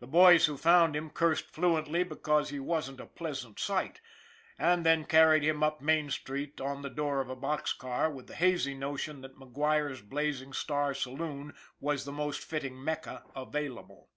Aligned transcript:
The 0.00 0.08
boys 0.08 0.46
who 0.46 0.56
found 0.56 0.96
him 0.96 1.10
cursed 1.10 1.46
fluently 1.48 2.02
because 2.02 2.48
he 2.48 2.58
wasn't 2.58 2.98
a 2.98 3.06
pleasant 3.06 3.60
sight, 3.60 4.00
and 4.58 4.84
then 4.84 5.04
carried 5.04 5.44
him 5.44 5.62
up 5.62 5.80
Main 5.80 6.10
Street 6.10 6.60
on 6.60 6.82
the 6.82 6.90
door 6.90 7.20
of 7.20 7.28
a 7.30 7.36
box 7.36 7.72
car 7.72 8.10
with 8.10 8.26
the 8.26 8.34
hazy 8.34 8.74
notion 8.74 9.20
that 9.20 9.38
MacGuire's 9.38 10.02
Blazing 10.02 10.52
Star 10.54 10.92
Saloon 10.92 11.54
was 11.78 12.04
the 12.04 12.10
most 12.10 12.42
fitting 12.42 12.82
Mecca 12.82 13.22
available. 13.36 14.10